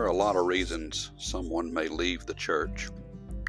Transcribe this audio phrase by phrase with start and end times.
[0.00, 2.88] a lot of reasons someone may leave the church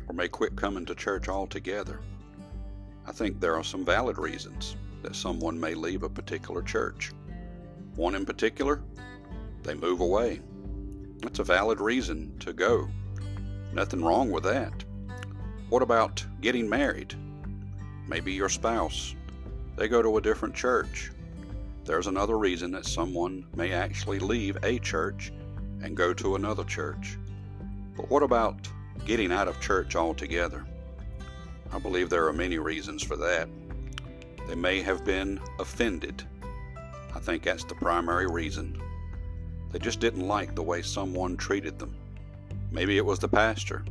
[0.07, 2.01] or may quit coming to church altogether.
[3.07, 7.13] I think there are some valid reasons that someone may leave a particular church.
[7.95, 8.81] One in particular,
[9.63, 10.41] they move away.
[11.21, 12.89] That's a valid reason to go.
[13.71, 14.83] Nothing wrong with that.
[15.69, 17.15] What about getting married?
[18.07, 19.15] Maybe your spouse,
[19.77, 21.11] they go to a different church.
[21.85, 25.31] There's another reason that someone may actually leave a church
[25.83, 27.17] and go to another church.
[27.95, 28.67] But what about
[29.05, 30.65] getting out of church altogether?
[31.71, 33.49] I believe there are many reasons for that.
[34.47, 36.23] They may have been offended.
[37.13, 38.81] I think that's the primary reason.
[39.71, 41.95] They just didn't like the way someone treated them.
[42.71, 43.83] Maybe it was the pastor.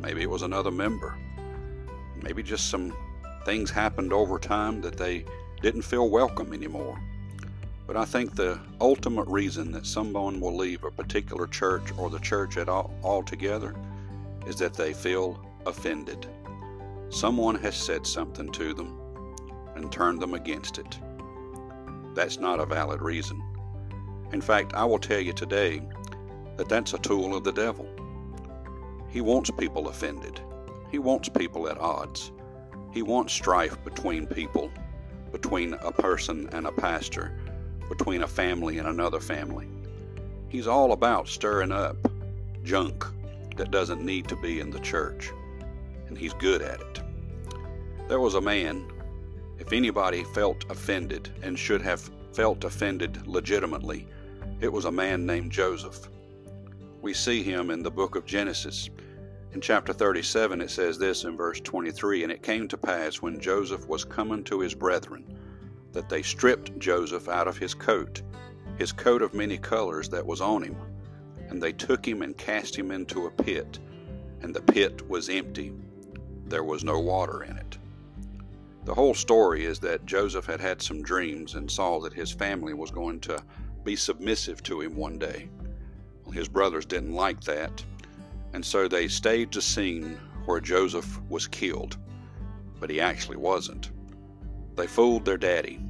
[0.00, 1.16] Maybe it was another member.
[2.22, 2.94] Maybe just some
[3.44, 5.24] things happened over time that they
[5.62, 7.00] didn't feel welcome anymore.
[7.86, 12.18] But I think the ultimate reason that someone will leave a particular church or the
[12.18, 13.74] church at all altogether
[14.46, 16.26] is that they feel offended.
[17.10, 18.98] Someone has said something to them
[19.76, 20.98] and turned them against it.
[22.14, 23.42] That's not a valid reason.
[24.32, 25.80] In fact, I will tell you today
[26.56, 27.86] that that's a tool of the devil.
[29.08, 30.40] He wants people offended.
[30.90, 32.32] He wants people at odds.
[32.92, 34.70] He wants strife between people,
[35.30, 37.38] between a person and a pastor,
[37.88, 39.68] between a family and another family.
[40.48, 41.96] He's all about stirring up
[42.62, 43.04] junk
[43.56, 45.30] that doesn't need to be in the church,
[46.08, 47.00] and he's good at it.
[48.08, 48.84] There was a man,
[49.58, 54.06] if anybody felt offended and should have felt offended legitimately,
[54.60, 56.08] it was a man named Joseph.
[57.02, 58.90] We see him in the book of Genesis.
[59.52, 63.40] In chapter 37, it says this in verse 23 And it came to pass when
[63.40, 65.35] Joseph was coming to his brethren
[65.92, 68.22] that they stripped Joseph out of his coat,
[68.78, 70.76] his coat of many colors that was on him,
[71.48, 73.78] and they took him and cast him into a pit,
[74.42, 75.72] and the pit was empty.
[76.46, 77.78] There was no water in it.
[78.84, 82.72] The whole story is that Joseph had had some dreams and saw that his family
[82.72, 83.42] was going to
[83.82, 85.48] be submissive to him one day.
[86.32, 87.84] His brothers didn't like that,
[88.52, 91.96] and so they staged a scene where Joseph was killed,
[92.78, 93.90] but he actually wasn't.
[94.76, 95.80] They fooled their daddy.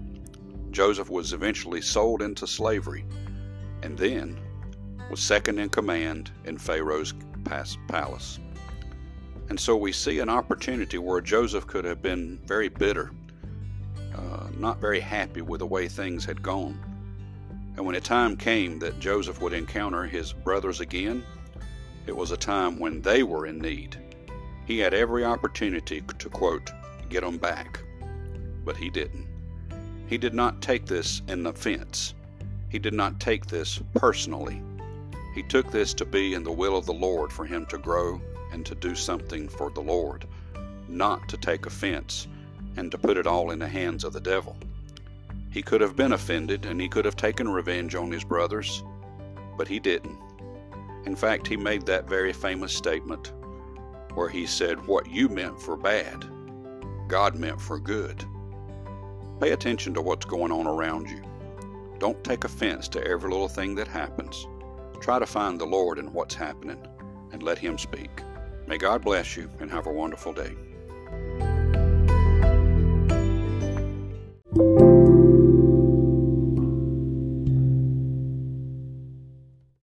[0.70, 3.04] Joseph was eventually sold into slavery
[3.82, 4.38] and then
[5.10, 7.14] was second in command in Pharaoh's
[7.88, 8.38] palace.
[9.48, 13.12] And so we see an opportunity where Joseph could have been very bitter,
[14.14, 16.80] uh, not very happy with the way things had gone.
[17.76, 21.24] And when a time came that Joseph would encounter his brothers again,
[22.06, 24.00] it was a time when they were in need.
[24.64, 26.70] He had every opportunity to, quote,
[27.08, 27.80] get them back
[28.66, 29.26] but he didn't.
[30.06, 32.14] He did not take this in offense.
[32.68, 34.60] He did not take this personally.
[35.34, 38.20] He took this to be in the will of the Lord for him to grow
[38.52, 40.26] and to do something for the Lord,
[40.88, 42.26] not to take offense
[42.76, 44.56] and to put it all in the hands of the devil.
[45.50, 48.82] He could have been offended and he could have taken revenge on his brothers,
[49.56, 50.18] but he didn't.
[51.06, 53.32] In fact, he made that very famous statement
[54.14, 56.24] where he said, What you meant for bad,
[57.08, 58.24] God meant for good.
[59.40, 61.22] Pay attention to what's going on around you.
[61.98, 64.46] Don't take offense to every little thing that happens.
[65.00, 66.78] Try to find the Lord in what's happening
[67.32, 68.22] and let Him speak.
[68.66, 70.54] May God bless you and have a wonderful day.